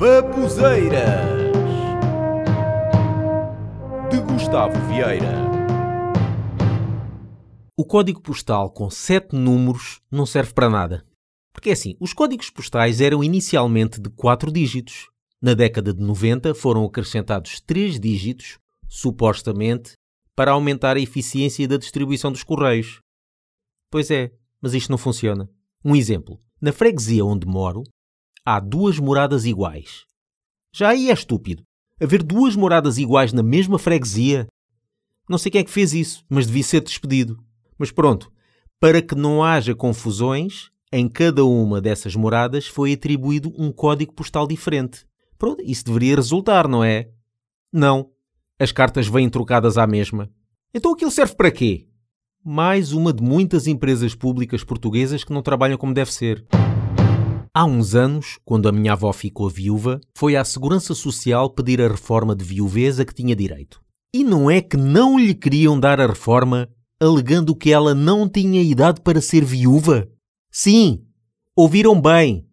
Babuzeiras 0.00 1.28
de 4.10 4.18
Gustavo 4.22 4.72
Vieira. 4.88 5.34
O 7.76 7.84
código 7.84 8.22
postal 8.22 8.70
com 8.70 8.88
sete 8.88 9.36
números 9.36 10.00
não 10.10 10.24
serve 10.24 10.54
para 10.54 10.70
nada. 10.70 11.06
Porque 11.52 11.68
é 11.68 11.74
assim, 11.74 11.98
os 12.00 12.14
códigos 12.14 12.48
postais 12.48 13.02
eram 13.02 13.22
inicialmente 13.22 14.00
de 14.00 14.08
quatro 14.08 14.50
dígitos. 14.50 15.10
Na 15.38 15.52
década 15.52 15.92
de 15.92 16.02
90 16.02 16.54
foram 16.54 16.82
acrescentados 16.86 17.60
três 17.60 18.00
dígitos, 18.00 18.58
supostamente, 18.88 19.92
para 20.34 20.52
aumentar 20.52 20.96
a 20.96 21.00
eficiência 21.00 21.68
da 21.68 21.76
distribuição 21.76 22.32
dos 22.32 22.42
correios. 22.42 23.00
Pois 23.90 24.10
é, 24.10 24.32
mas 24.62 24.72
isto 24.72 24.88
não 24.88 24.96
funciona. 24.96 25.46
Um 25.84 25.94
exemplo. 25.94 26.40
Na 26.58 26.72
freguesia 26.72 27.22
onde 27.22 27.46
moro, 27.46 27.82
há 28.56 28.58
duas 28.58 28.98
moradas 28.98 29.44
iguais. 29.44 30.04
Já 30.72 30.88
aí 30.88 31.08
é 31.08 31.12
estúpido. 31.12 31.62
Haver 32.00 32.22
duas 32.22 32.56
moradas 32.56 32.98
iguais 32.98 33.32
na 33.32 33.42
mesma 33.42 33.78
freguesia? 33.78 34.48
Não 35.28 35.38
sei 35.38 35.52
quem 35.52 35.60
é 35.60 35.64
que 35.64 35.70
fez 35.70 35.92
isso, 35.94 36.24
mas 36.28 36.46
devia 36.46 36.64
ser 36.64 36.80
despedido. 36.80 37.38
Mas 37.78 37.92
pronto, 37.92 38.32
para 38.80 39.00
que 39.00 39.14
não 39.14 39.44
haja 39.44 39.74
confusões, 39.74 40.70
em 40.92 41.08
cada 41.08 41.44
uma 41.44 41.80
dessas 41.80 42.16
moradas 42.16 42.66
foi 42.66 42.94
atribuído 42.94 43.52
um 43.56 43.70
código 43.70 44.12
postal 44.12 44.48
diferente. 44.48 45.06
Pronto, 45.38 45.62
isso 45.64 45.84
deveria 45.84 46.16
resultar, 46.16 46.66
não 46.66 46.82
é? 46.82 47.08
Não. 47.72 48.10
As 48.58 48.72
cartas 48.72 49.06
vêm 49.06 49.30
trocadas 49.30 49.78
à 49.78 49.86
mesma. 49.86 50.28
Então 50.74 50.92
aquilo 50.92 51.10
serve 51.10 51.34
para 51.36 51.50
quê? 51.50 51.86
Mais 52.44 52.92
uma 52.92 53.12
de 53.12 53.22
muitas 53.22 53.66
empresas 53.66 54.14
públicas 54.14 54.64
portuguesas 54.64 55.22
que 55.22 55.32
não 55.32 55.42
trabalham 55.42 55.78
como 55.78 55.94
deve 55.94 56.12
ser. 56.12 56.44
Há 57.52 57.64
uns 57.64 57.96
anos, 57.96 58.38
quando 58.44 58.68
a 58.68 58.72
minha 58.72 58.92
avó 58.92 59.12
ficou 59.12 59.50
viúva, 59.50 60.00
foi 60.16 60.36
à 60.36 60.44
Segurança 60.44 60.94
Social 60.94 61.50
pedir 61.50 61.82
a 61.82 61.88
reforma 61.88 62.36
de 62.36 62.44
viuvez 62.44 63.00
a 63.00 63.04
que 63.04 63.12
tinha 63.12 63.34
direito. 63.34 63.82
E 64.14 64.22
não 64.22 64.48
é 64.48 64.60
que 64.60 64.76
não 64.76 65.18
lhe 65.18 65.34
queriam 65.34 65.78
dar 65.78 66.00
a 66.00 66.06
reforma, 66.06 66.68
alegando 67.00 67.56
que 67.56 67.72
ela 67.72 67.92
não 67.92 68.28
tinha 68.28 68.62
idade 68.62 69.00
para 69.00 69.20
ser 69.20 69.44
viúva? 69.44 70.08
Sim, 70.48 71.04
ouviram 71.56 72.00
bem. 72.00 72.46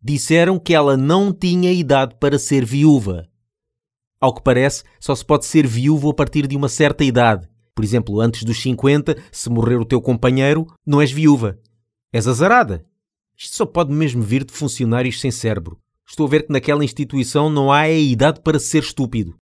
Disseram 0.00 0.58
que 0.58 0.72
ela 0.72 0.96
não 0.96 1.30
tinha 1.30 1.70
idade 1.70 2.16
para 2.18 2.38
ser 2.38 2.64
viúva. 2.64 3.28
Ao 4.18 4.34
que 4.34 4.42
parece, 4.42 4.82
só 4.98 5.14
se 5.14 5.26
pode 5.26 5.44
ser 5.44 5.66
viúvo 5.66 6.08
a 6.08 6.14
partir 6.14 6.46
de 6.46 6.56
uma 6.56 6.70
certa 6.70 7.04
idade. 7.04 7.46
Por 7.74 7.84
exemplo, 7.84 8.18
antes 8.18 8.44
dos 8.44 8.62
50, 8.62 9.14
se 9.30 9.50
morrer 9.50 9.76
o 9.76 9.84
teu 9.84 10.00
companheiro, 10.00 10.66
não 10.86 11.02
és 11.02 11.12
viúva. 11.12 11.58
És 12.10 12.26
azarada. 12.26 12.86
Isto 13.38 13.56
só 13.56 13.66
pode 13.66 13.92
mesmo 13.92 14.22
vir 14.22 14.44
de 14.44 14.52
funcionários 14.52 15.20
sem 15.20 15.30
cérebro. 15.30 15.78
Estou 16.08 16.26
a 16.26 16.30
ver 16.30 16.46
que 16.46 16.52
naquela 16.52 16.84
instituição 16.84 17.50
não 17.50 17.70
há 17.70 17.80
a 17.80 17.90
idade 17.90 18.40
para 18.40 18.58
ser 18.58 18.82
estúpido. 18.82 19.34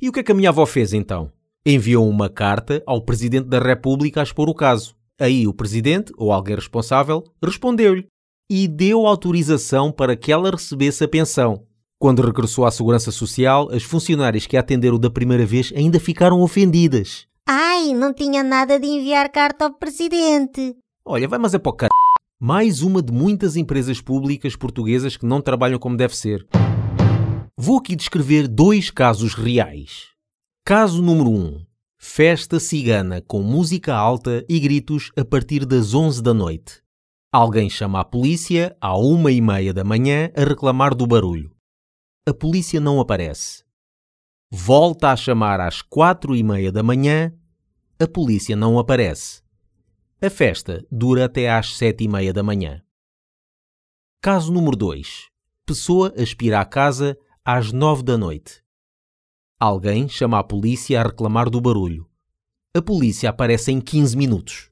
E 0.00 0.08
o 0.08 0.12
que 0.12 0.20
é 0.20 0.22
que 0.22 0.32
a 0.32 0.34
minha 0.34 0.50
avó 0.50 0.64
fez 0.66 0.92
então? 0.92 1.32
Enviou 1.64 2.08
uma 2.08 2.28
carta 2.28 2.82
ao 2.86 3.02
Presidente 3.02 3.48
da 3.48 3.58
República 3.58 4.20
a 4.20 4.22
expor 4.22 4.48
o 4.48 4.54
caso. 4.54 4.94
Aí 5.18 5.46
o 5.46 5.52
Presidente, 5.52 6.12
ou 6.16 6.32
alguém 6.32 6.54
responsável, 6.54 7.24
respondeu-lhe 7.42 8.06
e 8.48 8.66
deu 8.66 9.06
autorização 9.06 9.92
para 9.92 10.16
que 10.16 10.32
ela 10.32 10.50
recebesse 10.50 11.04
a 11.04 11.08
pensão. 11.08 11.64
Quando 11.98 12.22
regressou 12.22 12.64
à 12.64 12.70
Segurança 12.70 13.12
Social, 13.12 13.68
as 13.70 13.82
funcionárias 13.82 14.46
que 14.46 14.56
a 14.56 14.60
atenderam 14.60 14.98
da 14.98 15.10
primeira 15.10 15.44
vez 15.44 15.72
ainda 15.76 16.00
ficaram 16.00 16.40
ofendidas. 16.40 17.26
Ai, 17.46 17.92
não 17.92 18.14
tinha 18.14 18.42
nada 18.42 18.80
de 18.80 18.86
enviar 18.86 19.28
carta 19.30 19.66
ao 19.66 19.74
presidente. 19.74 20.76
Olha, 21.04 21.28
vai 21.28 21.38
mas 21.38 21.52
é 21.52 21.58
para 21.58 21.70
o 21.70 21.74
car... 21.74 21.90
Mais 22.42 22.80
uma 22.80 23.02
de 23.02 23.12
muitas 23.12 23.54
empresas 23.54 24.00
públicas 24.00 24.56
portuguesas 24.56 25.14
que 25.14 25.26
não 25.26 25.42
trabalham 25.42 25.78
como 25.78 25.94
deve 25.94 26.16
ser. 26.16 26.48
Vou 27.54 27.76
aqui 27.76 27.94
descrever 27.94 28.48
dois 28.48 28.90
casos 28.90 29.34
reais. 29.34 30.08
Caso 30.64 31.02
número 31.02 31.28
1. 31.28 31.34
Um, 31.34 31.66
festa 31.98 32.58
cigana 32.58 33.20
com 33.20 33.42
música 33.42 33.94
alta 33.94 34.42
e 34.48 34.58
gritos 34.58 35.12
a 35.18 35.22
partir 35.22 35.66
das 35.66 35.92
11 35.92 36.22
da 36.22 36.32
noite. 36.32 36.82
Alguém 37.30 37.68
chama 37.68 38.00
a 38.00 38.04
polícia 38.04 38.74
à 38.80 38.96
uma 38.96 39.30
e 39.30 39.42
meia 39.42 39.74
da 39.74 39.84
manhã 39.84 40.30
a 40.34 40.42
reclamar 40.42 40.94
do 40.94 41.06
barulho. 41.06 41.54
A 42.26 42.32
polícia 42.32 42.80
não 42.80 43.00
aparece. 43.00 43.64
Volta 44.50 45.12
a 45.12 45.16
chamar 45.16 45.60
às 45.60 45.82
quatro 45.82 46.34
e 46.34 46.42
meia 46.42 46.72
da 46.72 46.82
manhã. 46.82 47.34
A 48.00 48.08
polícia 48.08 48.56
não 48.56 48.78
aparece. 48.78 49.42
A 50.22 50.28
festa 50.28 50.84
dura 50.92 51.24
até 51.24 51.48
às 51.48 51.78
sete 51.78 52.04
e 52.04 52.08
meia 52.08 52.30
da 52.30 52.42
manhã. 52.42 52.82
Caso 54.20 54.52
número 54.52 54.76
2. 54.76 55.30
Pessoa 55.64 56.12
aspira 56.14 56.60
à 56.60 56.64
casa 56.66 57.16
às 57.42 57.72
nove 57.72 58.02
da 58.02 58.18
noite. 58.18 58.62
Alguém 59.58 60.10
chama 60.10 60.38
a 60.38 60.44
polícia 60.44 61.00
a 61.00 61.04
reclamar 61.04 61.48
do 61.48 61.58
barulho. 61.58 62.06
A 62.76 62.82
polícia 62.82 63.30
aparece 63.30 63.72
em 63.72 63.80
15 63.80 64.14
minutos. 64.14 64.70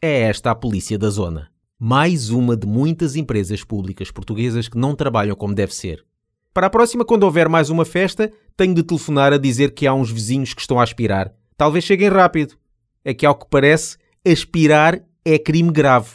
É 0.00 0.22
esta 0.22 0.50
a 0.50 0.54
polícia 0.54 0.98
da 0.98 1.10
zona. 1.10 1.52
Mais 1.78 2.30
uma 2.30 2.56
de 2.56 2.66
muitas 2.66 3.16
empresas 3.16 3.62
públicas 3.62 4.10
portuguesas 4.10 4.66
que 4.66 4.78
não 4.78 4.96
trabalham 4.96 5.36
como 5.36 5.54
deve 5.54 5.74
ser. 5.74 6.06
Para 6.54 6.68
a 6.68 6.70
próxima, 6.70 7.04
quando 7.04 7.24
houver 7.24 7.50
mais 7.50 7.68
uma 7.68 7.84
festa, 7.84 8.32
tenho 8.56 8.74
de 8.74 8.82
telefonar 8.82 9.34
a 9.34 9.36
dizer 9.36 9.74
que 9.74 9.86
há 9.86 9.92
uns 9.92 10.10
vizinhos 10.10 10.54
que 10.54 10.62
estão 10.62 10.80
a 10.80 10.82
aspirar. 10.82 11.34
Talvez 11.54 11.84
cheguem 11.84 12.08
rápido. 12.08 12.56
É 13.04 13.12
que, 13.12 13.26
ao 13.26 13.34
que 13.34 13.46
parece, 13.50 14.00
aspirar 14.24 15.02
é 15.24 15.38
crime 15.38 15.72
grave. 15.72 16.10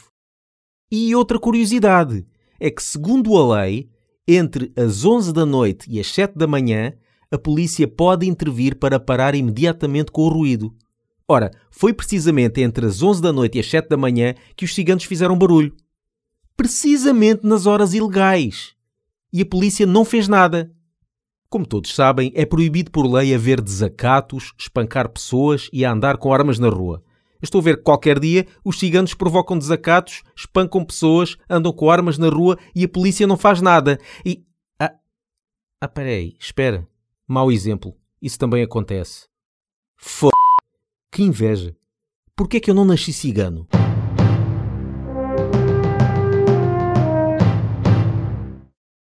E 0.90 1.13
outra 1.13 1.38
curiosidade 1.38 2.25
é 2.59 2.72
que, 2.72 2.81
segundo 2.81 3.35
a 3.35 3.62
lei, 3.62 3.90
entre 4.25 4.72
as 4.78 5.03
11 5.03 5.34
da 5.34 5.45
noite 5.45 5.90
e 5.90 6.00
as 6.00 6.07
7 6.07 6.38
da 6.38 6.47
manhã, 6.47 6.94
a 7.29 7.38
polícia 7.38 7.88
pode 7.88 8.25
intervir 8.25 8.78
para 8.78 9.00
parar 9.00 9.35
imediatamente 9.35 10.12
com 10.12 10.22
o 10.22 10.29
ruído. 10.29 10.73
Ora, 11.28 11.51
foi 11.69 11.94
precisamente 11.94 12.62
entre 12.62 12.85
as 12.85 13.03
11 13.03 13.22
da 13.22 13.34
noite 13.34 13.57
e 13.57 13.59
as 13.59 13.69
7 13.69 13.90
da 13.90 13.97
manhã 13.97 14.34
que 14.56 14.63
os 14.63 14.73
ciganos 14.73 15.03
fizeram 15.03 15.38
barulho. 15.38 15.75
Precisamente 16.56 17.46
nas 17.46 17.66
horas 17.66 17.94
ilegais. 17.94 18.73
E 19.34 19.41
a 19.41 19.46
polícia 19.46 19.85
não 19.85 20.06
fez 20.06 20.29
nada. 20.29 20.72
Como 21.50 21.66
todos 21.66 21.94
sabem, 21.94 22.31
é 22.34 22.46
proibido 22.46 22.90
por 22.90 23.06
lei 23.06 23.35
haver 23.35 23.59
desacatos, 23.59 24.53
espancar 24.57 25.09
pessoas 25.09 25.69
e 25.73 25.84
andar 25.84 26.17
com 26.17 26.34
armas 26.34 26.57
na 26.57 26.69
rua. 26.69 27.03
Estou 27.41 27.59
a 27.59 27.63
ver 27.63 27.77
que 27.77 27.83
qualquer 27.83 28.19
dia 28.19 28.47
os 28.63 28.79
ciganos 28.79 29.13
provocam 29.13 29.57
desacatos, 29.57 30.23
espancam 30.35 30.83
pessoas, 30.83 31.37
andam 31.49 31.71
com 31.71 31.89
armas 31.89 32.17
na 32.17 32.29
rua 32.29 32.57
e 32.75 32.83
a 32.83 32.89
polícia 32.89 33.27
não 33.27 33.37
faz 33.37 33.61
nada. 33.61 33.99
E. 34.25 34.43
Ah, 34.79 34.93
ah 35.81 35.87
peraí, 35.87 36.35
espera. 36.39 36.87
Mau 37.27 37.51
exemplo. 37.51 37.95
Isso 38.21 38.39
também 38.39 38.63
acontece. 38.63 39.27
F. 39.99 40.29
Que 41.11 41.23
inveja. 41.23 41.75
Porquê 42.35 42.57
é 42.57 42.59
que 42.59 42.69
eu 42.69 42.75
não 42.75 42.85
nasci 42.85 43.11
cigano? 43.11 43.67